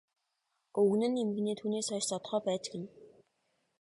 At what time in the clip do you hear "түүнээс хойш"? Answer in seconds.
1.59-2.05